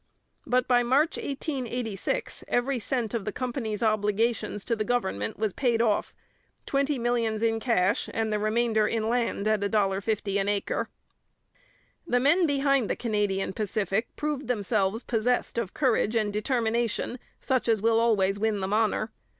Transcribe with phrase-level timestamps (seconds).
[0.47, 5.79] But by March 1886 every cent of the company's obligations to the government was paid
[5.79, 6.11] off,
[6.65, 10.89] twenty millions in cash and the remainder in land at $1.50 an acre.
[12.07, 17.79] The men behind the Canadian Pacific proved themselves possessed of courage and determination such as
[17.79, 19.11] will always win them honour.